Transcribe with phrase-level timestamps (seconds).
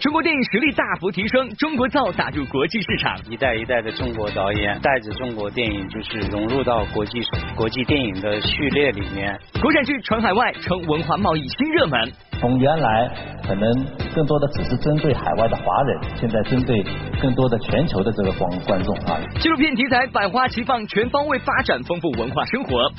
[0.00, 3.16] 中国电影实力大幅提升，中国造打入国际市场。
[3.28, 7.20] 一代一代的中国导演带着中国电影，就是融入到国际
[7.56, 9.38] 国际电影的序列里面。
[9.60, 12.12] 国产剧传海外，成文化贸易新热门。
[12.38, 13.10] 从原来
[13.46, 13.72] 可能
[14.14, 16.84] 更多的只是针对海外的华人，现在针对
[17.20, 19.18] 更多的全球的这个观观众啊。
[19.40, 22.92] 纪录片题材百花齐放，全方位发展丰富文化生活。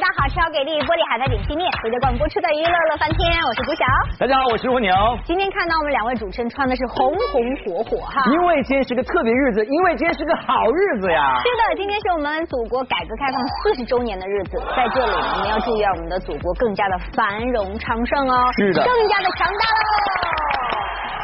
[0.00, 3.84] 大家好，吃好给力玻璃海苔点心面，随着广播出的娱乐乐翻天，我是谷晓。
[4.16, 4.88] 大家好，我是蜗牛。
[5.28, 11.36] 今天看到我们两位主持人穿的是红红火火哈，因为今天是个特别日子，因为今天是个好日子呀。
[11.44, 20.29] 是的，今天是我们祖国改革开放四十周年的日子，在这里我们要祝愿我们的祖国更加的繁荣昌盛哦，是的，更加的强大喽。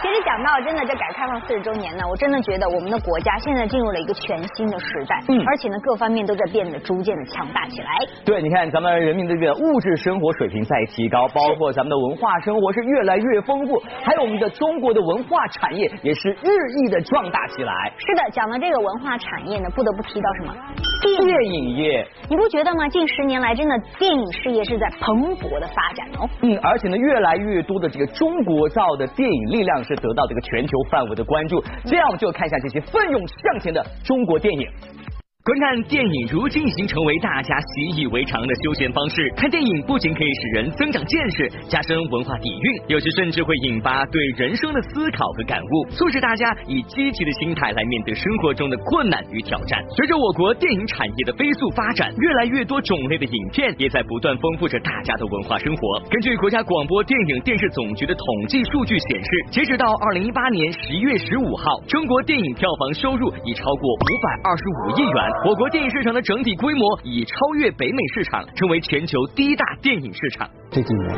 [0.06, 7.90] 其实讲到真的这改革开放四十周年呢，我真的觉得我们的国家现在进入了一个全新的时代，嗯，而且呢各方面都在变得逐渐的强大起来。
[8.24, 17.92] 对，你看咱们人民的这个物质生活水平在提高，包括咱们的文化生活是越来越丰富，还有我们的中国的文化产业也是日益的壮大起来。
[17.98, 20.54] 是的，讲到这个文化产业呢，不得不提到什么？
[21.02, 22.06] 电影业。
[22.30, 22.88] 你不觉得吗？
[22.90, 26.30] 近十年来，真的电影事业是在蓬勃的发展哦。
[26.42, 31.62] 嗯，而且呢，越来越多的这个中国造的电影力量是得到这个全球范围的关注。
[31.84, 34.68] 这样，我们就看一下这些奋勇向前的中国电影。
[35.46, 39.22] 观看电影如今已经成为大家习以为常的休闲方式。
[39.36, 49.80] 看电影不仅可以使人增长见识、加深文化底蕴，有时甚至会引发对人生的思考和感悟，促使大家以积极的心态来面对生活中的困难与挑战。
[49.94, 56.00] 随着我国电影产业的飞速发展，越来越多种类的影片也在不断丰富着大家的文化生活。
[56.10, 65.35] 根据国家广播电影电视总局的统计数据显示，截止到二零一八年十一月十五号，中国电影票房收入已超过五百二十五亿元。
[65.44, 70.48] 我国电影市场的整体规模已超越北美市场，成为全球第一大电影市场。
[70.70, 71.14] 这几年，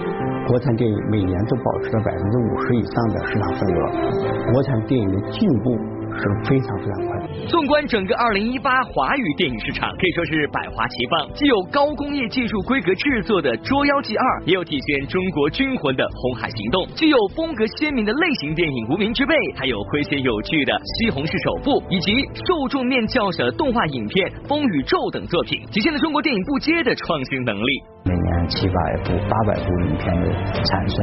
[0.47, 5.78] 国产电影每年都保持了百分之五十以上的市场份额，国产电影的进步。
[6.16, 7.46] 是非常非常快。
[7.48, 22.14] 纵观整个二零一八华语电影市场，可以说是百花齐放，既有高工业技术规格制作的《捉妖记二》，也有体现中国军魂的《红海行动》，既有风格鲜明的类型电影《无名之辈》，还有诙谐有趣的《西红柿首富》，以及
[22.46, 27.70] 受众面较小的动画影片《风宇宙》等作品，体现了中国电影不接的创新能力。
[28.04, 30.25] 每年七百部、八百部影片的
[30.64, 30.96] 产生，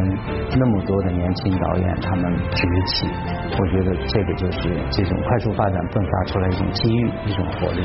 [0.57, 3.05] 那么多的年轻导演他们崛起，
[3.53, 7.83] 我觉得这个就是这种快速发展迸发出来一种机遇、一种活力。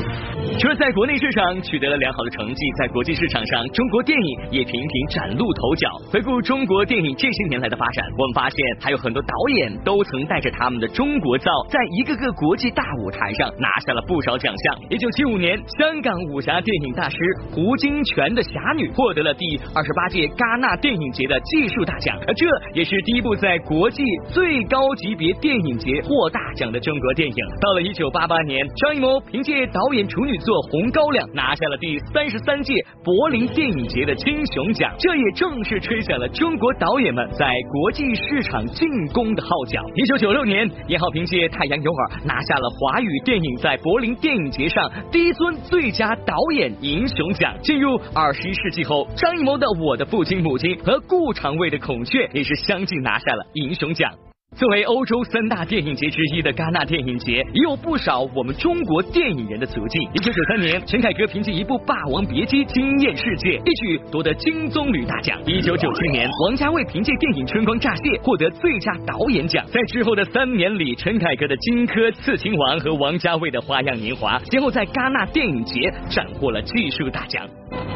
[0.59, 5.89] 除了在国内市场取得了良好的成绩，在国际市场上，中国电影也频频崭露头角。
[6.11, 14.79] 回顾中国电影这些年来的发展，我们发现还有很多导演都曾带着他们的中国造，在一个个国际大舞台上拿下了不少奖项。
[14.89, 17.17] 一九七五年，香港武侠电影大师
[17.53, 19.11] 胡金铨的《侠女》获。
[19.11, 27.37] 得了第二十八届戛纳电影节的技术大奖，而这也是第一部在国际最高级别电影节获大奖的中国电影。
[27.61, 39.81] 到了一九八八年，张艺谋凭借导演处女作《红高粱》拿下了第三十三届柏林电影节的金熊奖，这也正式吹响了中国导演们在国际市场进攻的号角。
[39.95, 47.55] 一九九六年，严浩凭借《太阳有耳》拿下了华语电影在柏林电影节上第一尊最佳导演银熊奖。
[47.63, 49.07] 进入二十一世纪后。
[49.17, 54.30] 张艺谋的《我的父亲母亲》和顾长卫的《孔雀》也是相继拿下了银熊奖。
[54.57, 59.99] 作为欧洲三大电影节之一的戛纳电影节，也有不少我们中国电影人的足迹。
[60.13, 65.39] 一九九三年，陈凯歌凭借一部《霸王别姬》惊艳世界，一举夺得金棕榈大奖。
[65.47, 69.65] 一九九七年，王家卫凭借电影《春光乍泄》获得最佳导演奖。
[69.73, 77.47] 在之后的三年里，陈凯歌的《荆轲刺秦王》和王家卫的《花样年华》先后在戛纳电影节斩获了技术大奖。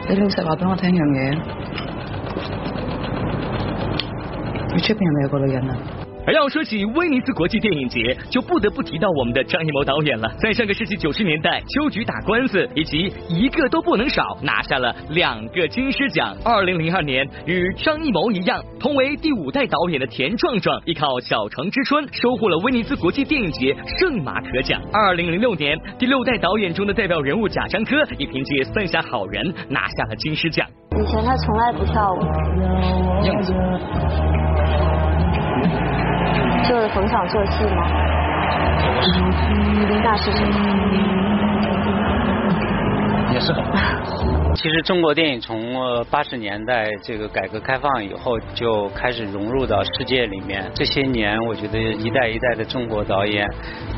[0.09, 1.37] 你老实话俾我听样嘢，
[4.73, 6.04] 你出边有冇有个女人啊？
[6.27, 10.29] 而要说起威尼斯国际电影节，就不得不提到我们的张艺谋导演了。
[10.39, 16.35] 在上个世纪九十年代，《秋菊打官司》以及一个都不能少，拿下了两个金狮奖。
[16.45, 24.81] 二零零二年，与张艺谋一样，同为第五代导演的田壮壮，依靠《小城之春》收获了威尼斯国际电影节圣马可奖。
[24.93, 30.67] 二零零六年，第六代导演中的代表人物贾樟柯，也凭借《三峡好人》拿下了金狮奖。
[30.93, 32.21] 以前他从来不跳舞。
[33.25, 35.14] 样子。
[36.69, 37.83] 就是逢场作戏吗？
[40.03, 41.74] 那是什么？
[43.35, 43.65] 也是很
[44.55, 45.75] 其实中国电影从
[46.09, 50.71] 八十年代这个改革开放以后就开始融入到世界里面。
[50.73, 53.45] 这些年，我觉得一代一代的中国导演，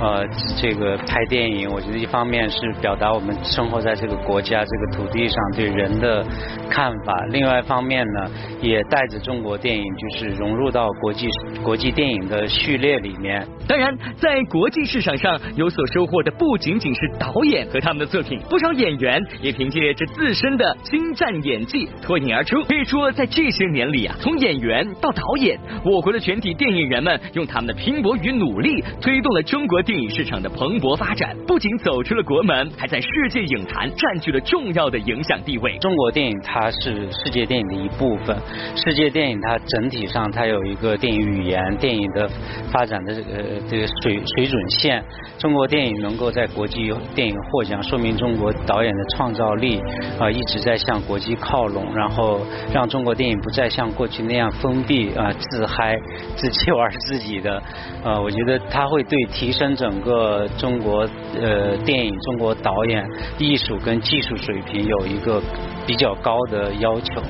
[0.01, 0.25] 呃，
[0.59, 6.25] 这个拍电影，我觉得一方面是表达我们生活在这个国家、这个土地上对人的
[6.71, 8.31] 看法；另外一方面呢，
[8.63, 11.29] 也带着中国电影就是融入到国际
[11.63, 13.47] 国际电影的序列里面。
[13.69, 20.57] 当然，在国际市场上有所收获的不仅仅是导演和他们的作品，不少演员也凭借着自身。
[20.57, 31.37] 的精湛演技脱颖而出，可以说在这些年里啊，从演员到导演，我国的全体电影人们用他们的拼搏与努力，推动了中国电影市场的蓬勃发展。
[31.47, 35.77] 不仅走出了国门，还在世界影坛占据了重要的影响地位。
[35.79, 38.35] 中国电影它是世界电影的一部分，
[38.77, 42.31] 世界电影它整体上它有一个电影语言、电影的
[42.73, 45.05] 发展的这个这个水水准线。
[45.39, 49.81] 中国电影能够在国际电影获奖，说明中国导演的创造力
[50.19, 50.31] 啊。
[50.31, 52.41] 一直在向国际靠拢，然后
[52.73, 55.97] 让中国电影不再像过去那样封闭啊，自嗨、
[56.37, 57.63] 自己玩自己的。
[58.05, 61.09] 呃，我觉得它会对提升整个中国
[61.41, 63.05] 呃电影、中国导演
[63.39, 65.41] 艺术跟技术水平有一个
[65.87, 67.23] 比较高的要求。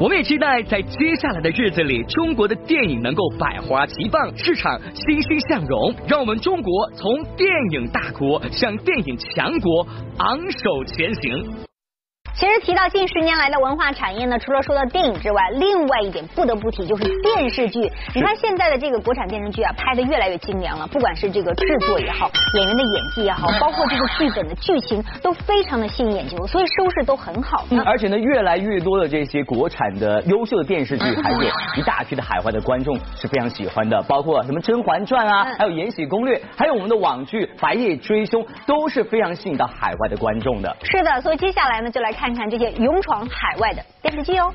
[0.00, 9.86] 我们也期待在接下来的日子里，中国的电影能够百花齐放，市场欣欣向荣，让我们中国从电影大国向电影强国
[10.16, 11.69] 昂首前行。
[12.34, 17.80] 其实提到近十年来的文化产业呢，除了说到电影之外，另外一点不得不提就是电视剧。
[18.14, 27.64] 你看现在的这个国产电视剧啊，拍的越来越精良了，不管是这个制作也好，演员的演技也好，包括这个剧本的剧情都非常的吸引眼球，所以收视都很好。
[27.70, 31.42] 嗯，而且呢，越来越多的这些国产的优秀的电视剧，还有
[31.76, 40.74] 一大批的海外的观众是非常喜欢的，包括什么《甄嬛传》啊，还有《延禧攻略》，还有我们的网剧《白夜追凶》，都是非常吸引到海外的观众的。
[40.84, 42.19] 是的，所以接下来呢，就来看。
[42.20, 44.52] 看看这些勇闯海外的电视剧哦。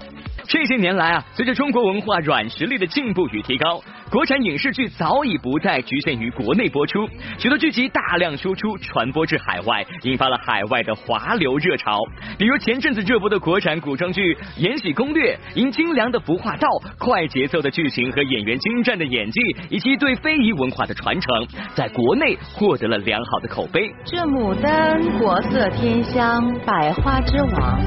[0.48, 3.82] 这些年来啊，随着中国文化软实力的进步与提高，
[4.16, 7.06] 国产影视剧早已不再局限于国内播出，
[7.38, 12.00] 许多剧集大量输出传播至海外，引发了海外的华流热潮。
[12.38, 16.66] 比如前阵子热播的国产古装剧《延禧攻略》，因精良的服化道、
[16.98, 23.92] 快节奏的剧情和演员精湛的演技，以及对非遗文化的传承，在国内获得了良好的口碑。
[24.06, 27.78] 这牡丹国色天香，百花之王，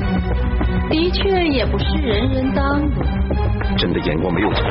[0.90, 2.52] 的确也不是人人。
[2.52, 3.06] 当的
[3.86, 4.62] 眼光没有错，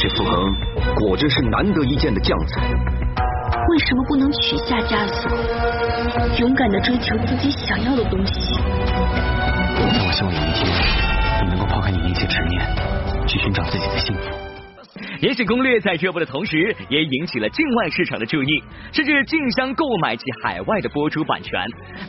[0.00, 0.54] 这傅恒
[0.94, 2.62] 果真是难得一见的将才。
[2.62, 5.30] 为什么不能取下枷锁，
[6.38, 8.60] 勇敢的追求自己想要的东西？
[9.76, 10.66] 但我希望有一天，
[11.42, 12.62] 你能够抛开你那些执念，
[13.26, 14.22] 去寻找自己的幸福。
[15.24, 18.62] 《延禧攻略》在热播的同时，也引起了境外市场的注意，
[18.92, 21.58] 甚至竞相购买其海外的播出版权。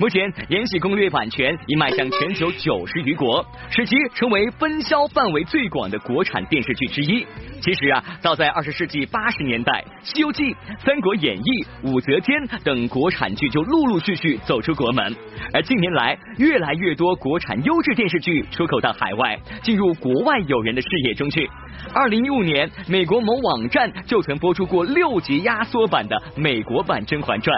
[0.01, 7.25] 目前，《延禧攻略》版权已迈向全球九十余国，使其成为分销范围最广的国产电视剧之一。
[7.61, 9.71] 其实啊，早在二十世纪八十年代，
[10.05, 10.43] 《西游记》
[10.85, 11.41] 《三国演义》
[11.89, 15.15] 《武则天》等国产剧就陆陆续续走出国门，
[15.53, 21.49] 而近年来，越来越多国产优质电视剧出口到海外，进入国外友人的视野中去。
[21.93, 27.55] 二零一五年，美美国某网站就曾播出过六集压缩版的美国版《甄嬛传》。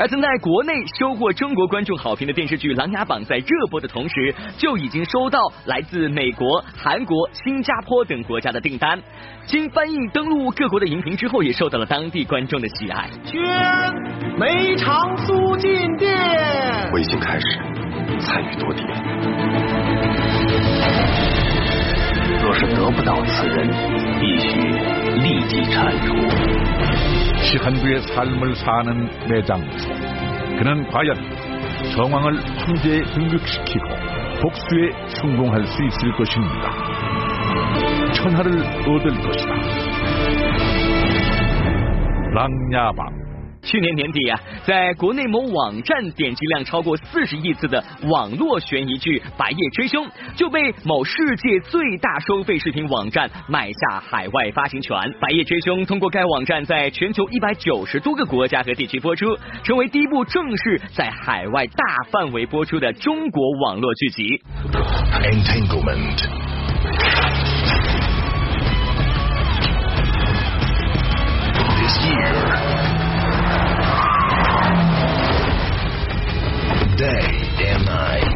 [0.00, 8.98] 而曾在国内收获中国观众好评的电视剧《琅琊榜》在热播的同时，就已经收到来自美国、韩国、新加坡等国家的订单。
[9.44, 13.10] 经翻译登陆各国的荧屏之后，也受到了当地观众的喜爱。
[13.26, 13.38] 宣
[14.38, 16.10] 梅长苏进店，
[16.94, 17.46] 我已经开始
[18.20, 18.82] 参与夺嫡。
[22.49, 23.69] 若是得不到此人，
[24.19, 24.59] 必须
[25.21, 26.13] 立即铲除。
[27.41, 29.89] 시한부의 삶을 사는 매장소.
[30.57, 31.15] 그는 과연
[31.95, 33.85] 정왕을 황제에 등극시키고
[34.41, 36.71] 복수에 성공할 수 있을 것입니다.
[38.13, 39.53] 천하를 얻을 것이다.
[42.33, 43.07] 랑야방
[43.62, 54.96] 去年年底啊，在国内某网站点击量超过四十亿次的网络悬疑剧《白夜追凶》就被某世界最大收费视频网站买下海外发行权。
[55.20, 64.42] 《白夜追凶》通过该网站在全球一百九十多个国家和地区播出，成为第一部正式在海外大范围播出的中国网络剧集。
[72.00, 72.79] year.
[77.00, 77.08] Day
[77.64, 78.28] and night.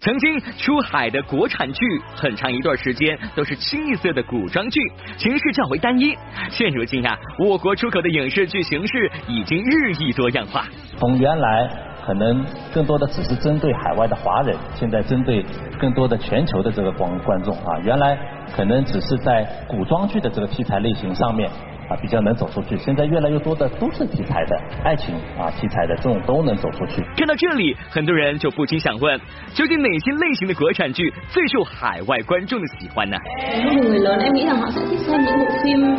[0.00, 1.80] 曾经出海的国产剧，
[2.16, 4.80] 很长一段时间都是清一色的古装剧，
[5.16, 6.16] 形式较为单一。
[6.50, 10.66] 现如今啊，我国出口的影视剧形式已经日益多样化。
[10.98, 11.70] 从原来
[12.06, 12.44] 可能
[12.74, 15.44] 更多的只是针对海外的华人，现在针对
[15.78, 18.18] 更多的全球的这个观观众啊，原来
[18.54, 21.48] 可能只是在古装剧的这个题材类型上面。
[21.88, 22.76] 啊，比较能走出去。
[22.76, 27.02] 现在越来越多的都市题材的、爱情啊题材的这种都能走出去。
[27.16, 29.20] 看到这里，很多人就不禁想问：
[29.52, 33.16] 究竟哪些类型的国产剧最受海外观众的喜欢呢
[33.64, 35.96] ？Rất nhiều người lớn em nghĩ rằng họ sẽ thích xem những bộ phim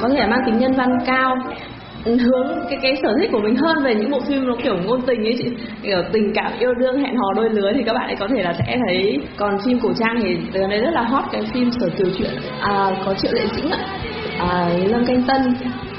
[0.00, 1.36] có thể mang tính nhân văn cao
[2.04, 5.00] hướng cái cái sở thích của mình hơn về những bộ phim nó kiểu ngôn
[5.06, 5.50] tình ấy chị.
[5.82, 8.42] Kiểu tình cảm yêu đương hẹn hò đôi lứa thì các bạn ấy có thể
[8.42, 9.18] là sẽ thấy.
[9.36, 12.30] Còn phim cổ trang thì gần đây rất là hot cái phim sở kiều truyện
[12.60, 13.78] à, có triệu lệ dĩnh ạ.
[14.38, 15.42] À, lâm canh tân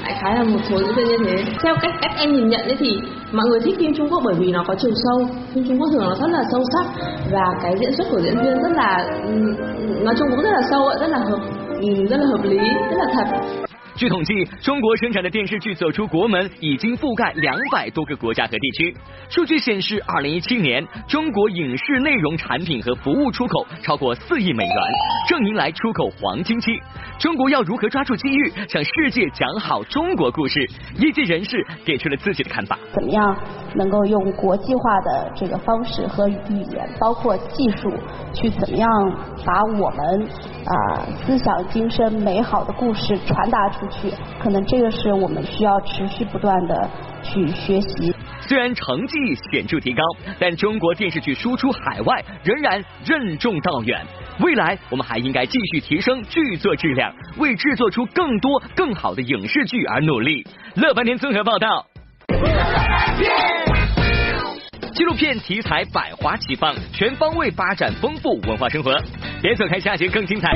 [0.04, 1.44] đại khái là một số những tên như thế.
[1.62, 2.98] Theo cách cách em nhìn nhận ấy thì
[3.32, 5.26] mọi người thích phim Trung Quốc bởi vì nó có chiều sâu.
[5.54, 6.86] Phim Trung Quốc thường nó rất là sâu sắc
[7.32, 9.32] và cái diễn xuất của diễn viên rất là ừ,
[10.04, 11.38] nói chung cũng rất là sâu ạ rất là hợp
[11.80, 12.58] ừ, rất là hợp lý
[12.90, 13.26] rất là thật.
[13.94, 18.96] 据统计，中国生产的电视剧走出国门已经覆盖两百多个国家和地区。
[19.28, 24.74] 数据显示，二零一七年中国影视内容产品和服务出口超过四亿美元，
[25.28, 26.72] 正迎来出口黄金期。
[27.18, 30.58] 中国要如何抓住机遇，向世界讲好中国故事？
[30.98, 32.78] 业界人士给出了自己的看法。
[32.94, 33.36] 怎么样
[33.74, 37.92] 能够用国际化的这个方式和语言，包括技术，
[38.32, 38.88] 去怎么样
[39.44, 40.28] 把我们
[40.64, 44.10] 啊、思想精深美好的故事传达出去？
[44.40, 46.90] 可能这个是我们需要持续不断的
[47.22, 48.14] 去学习。
[48.40, 49.16] 虽然成绩
[49.50, 50.02] 显著提高，
[50.38, 54.04] 但中国电视剧输出海外仍然任重道远。
[54.40, 60.46] 未来我们还应该继续提升剧作质量，为制作出更多更好的影视剧而努力。
[60.74, 61.86] 乐翻天综合报道。
[64.94, 68.94] 纪录片题材百花齐放，全方位发展丰富文化生活。
[69.40, 70.50] 别走开，下节更精彩。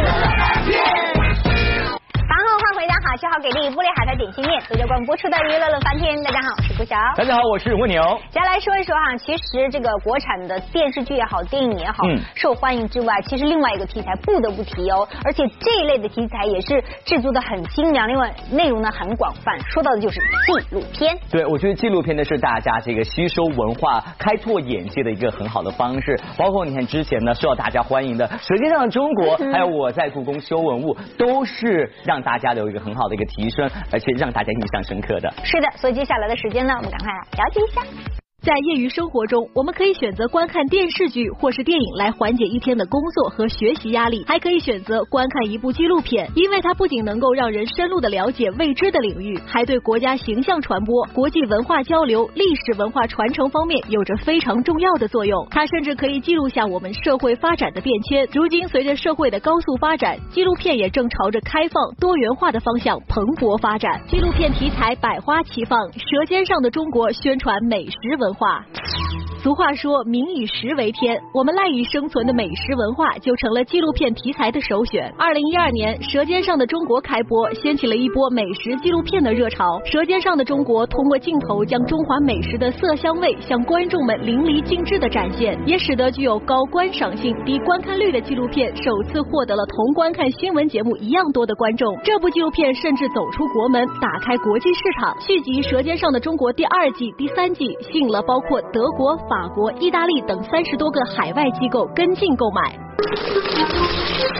[2.76, 6.22] 回家好，七号给力，玻璃海苔点心面，独家冠播出的娱乐乐翻天。
[6.22, 6.94] 大家好，我是顾晓。
[7.16, 8.02] 大家好，我是蜗牛。
[8.28, 21.16] 接下来说一说哈，其实这个国产的电视剧也好，电影也好，嗯受欢迎之外，其实另外一个题材不得不提哦，而且这一类的题材也是制作的很精良，另外内容呢很广泛，说到的就是纪录片。
[21.30, 26.20] 对，我觉得纪录片呢是大家这个吸收文化、开拓眼界的一个很好的方式。
[26.36, 35.32] 包括你看之前呢受到大家欢迎的《舌尖上的中国》，还有我在故宫修文物，都是让大家有一个很好的一个提升，而且让大家印象深刻的。
[35.44, 38.15] 是的，所以接下来的时间呢，我们赶快来了解一下。
[38.46, 55.44] 在业余生活中，我们可以选择观看电视剧或是电影来缓解一天的工作和学习压力，还可以选择观看一部纪录片，因为它不仅能够让人深入的了解未知的领域，还对国家形象传播、国际文化交流、历史文化传承方面有着非常重要的作用。
[55.50, 58.28] 它甚至可以记录下我们社会发展的变迁。
[58.32, 64.00] 如今，随着社会的高速发展，纪录片也正朝着开放、多元化的方向蓬勃发展。
[64.06, 69.05] 纪录片题材百花齐放，《舌尖上的中国》宣传美食文话。
[69.46, 75.14] 俗话说“民以食为天”，我们赖以生存的美食文化就成了纪录片题材的首选。
[75.16, 79.78] 二零一二年，《舌尖上的中国》开播，掀起了一波美食纪录片的热潮。
[79.88, 91.96] 《舌尖上的中国》通过镜头将中华美食的色香味向观众们淋漓尽致的展现，也使得具有高观赏性、低观看率的纪录片首次获得了同观看新闻节目一样多的观众。
[92.02, 95.14] 这部纪录片甚至走出国门，打开国际市场。
[95.20, 102.74] 续集《舌尖上的中国》第二季、第三季吸引了包括德国、法法国、意大利等三十多个海外机构跟进购买。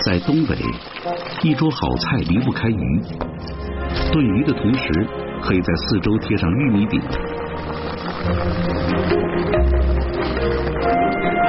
[0.03, 0.57] 在东北，
[1.43, 3.03] 一桌好菜离不开鱼。
[4.11, 5.07] 炖鱼的同时，
[5.43, 6.99] 可以在四周贴上玉米饼。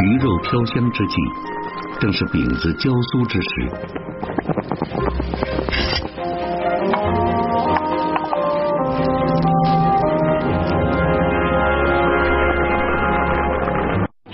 [0.01, 1.15] 鱼肉飘香之际，
[2.01, 3.49] 正是饼子焦酥之时。《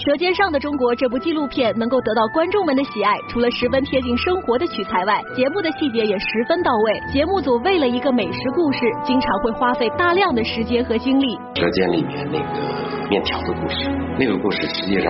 [0.03, 6.99] 舌尖上的中国》这部纪录片能够得到观众们的喜爱，除了十分贴近生活的取材外，节目的细节也十分到位。
[7.13, 11.39] 节目组为了一个美食故事，经常会花费大量的时间和精力。
[11.55, 13.87] 舌尖里面那个面条的故事，
[14.19, 15.09] 那个故事实际上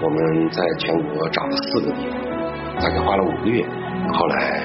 [0.00, 3.66] 我们在全国找了四个地方，大概花了五个月，
[4.14, 4.62] 后来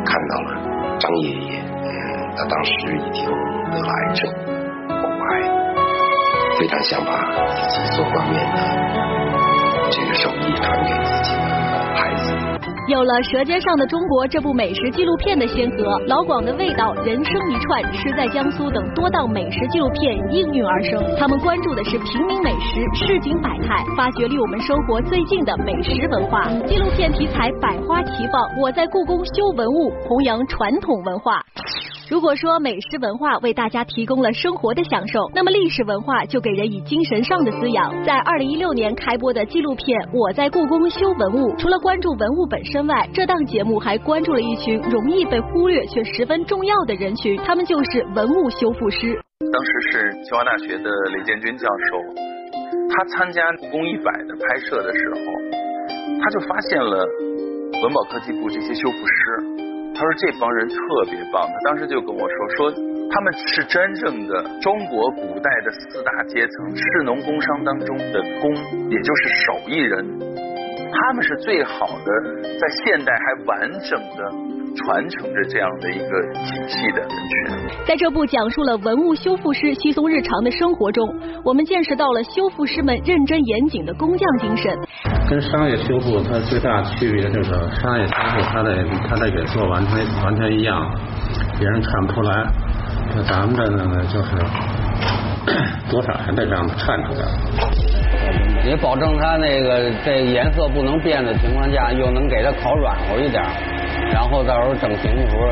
[0.00, 1.60] 看到了张爷爷，
[2.38, 3.26] 他当时已经
[3.70, 4.32] 得了癌症，
[6.58, 7.12] 非常想把
[7.68, 12.32] 自己做挂面的这个手艺传给自己的孩子。
[12.86, 21.02] 有了《舌尖上的中国》这部美食纪录片的先河，老广的味道、人生一串、吃在江苏等多档美食纪录片应运而生。
[21.18, 26.44] 他们关注的是平民美食、市井百态，发掘离我们生活最近的美食文化。
[26.68, 31.40] 纪录片题材百花齐放，我在故宫修文物，弘扬传统文化。
[32.10, 38.04] 如果说美食文化为大家提供了生活的享受，那么历史文化就给人以精神上的滋养。
[38.04, 49.18] 在二零一六年开播的纪录片《我在故宫修文物》，除了关注文物本身外，这档节目还关注了一群容易被忽略却十分重要的人群，他们就是文物修复师。
[49.40, 51.96] 当时是清华大学的雷建军教授，
[52.90, 57.06] 他参加故宫一百的拍摄的时候，他就发现了
[57.82, 59.73] 文保科技部这些修复师。
[59.94, 60.76] 他说这帮人特
[61.08, 62.72] 别棒，他当时就跟我说说
[63.10, 68.52] 他们是真正的中国古代的四大阶层士农工商当中的工，
[68.90, 70.04] 也就是手艺人，
[70.92, 74.32] 他们是最好的在现代还完整的。
[74.74, 77.86] 传承着这样的一个体系的人群。
[77.86, 81.06] 在这部讲述了文物修复师稀松日常的生活中，
[81.44, 84.76] 我们见识到了修复师们认真严谨的工匠精神。
[85.28, 87.50] 跟商业修复它最大区别就是，
[87.80, 90.90] 商业修复它得它得给做完全完全一样，
[91.58, 92.46] 别人看不出来。
[93.14, 94.30] 那咱们这个呢，就是
[95.90, 97.26] 多少还得让他看出来。
[98.66, 103.44] 也保证它那个这颜色不能变的情况下，又能给它烤软和一点。
[104.14, 105.42] 然后到时候整形的时候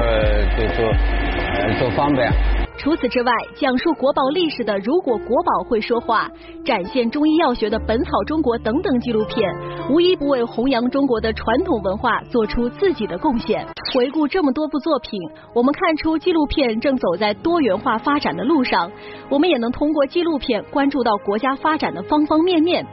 [0.56, 2.32] 就就就方便。
[2.82, 6.28] 除此之外，讲述国宝历史的《如果国宝会说话》，
[6.66, 9.48] 展现中医药学的《本草中国》等等纪录片，
[9.88, 13.64] 无一不为弘扬中国的传统文化做出自己的贡献。
[13.94, 15.20] 回顾这么多部作品，
[15.54, 18.90] 我们看出纪录片正走在多元化发展的路上。
[19.30, 22.84] 我们也能通过纪录片关注到国家发展的方方面面。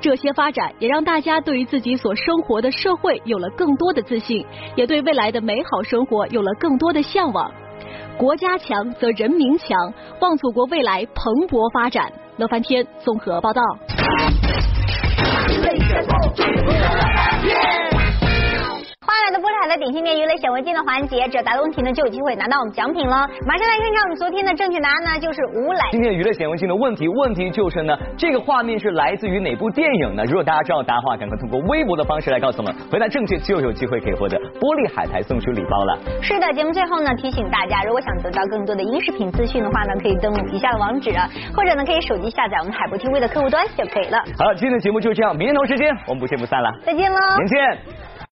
[0.00, 7.48] 这些发展也让大家对于自己所生活的社会有了更多的自信，也对未来的美好生活有了更多的向往。
[8.18, 12.10] 国家强则人民强，望祖国未来蓬勃发展。
[12.38, 13.62] 乐翻天综合报道。
[19.86, 23.22] 点心面娱乐显微镜的环节，只要答对问题呢，就有机会拿到我们奖品了。
[23.46, 25.78] 马上来看看我们昨天的正确答案呢，就是吴磊。
[25.92, 30.24] 今天娱乐显微镜的问题，问题就是呢，这个画面是来自于哪部电影呢？
[30.24, 32.74] 如果大家知道答案的话，赶快通过微博的方式来告诉我们。
[32.90, 36.00] 回答正确就有机会可以获得玻璃海苔送出礼包了。
[36.20, 41.12] 是的，节目最后呢，提醒大家，如果想得到更多的音视频资讯的话呢，可以登录以下的网址，
[41.54, 44.18] 或者呢，可以手机下载我们海博 TV 的客户端就可以了。
[44.36, 46.74] 好，今天的节目就这样，明天同时间我们不见不散了。
[46.84, 48.15] 再见喽，明天见。